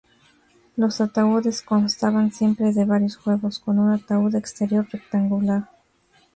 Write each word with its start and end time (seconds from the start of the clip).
Los 0.77 0.99
ataúdes 0.99 1.61
constaban 1.61 2.31
siempre 2.31 2.73
de 2.73 2.85
varios 2.85 3.17
juegos, 3.17 3.59
con 3.59 3.77
un 3.77 3.91
ataúd 3.91 4.33
exterior 4.33 4.87
rectangular. 4.91 5.67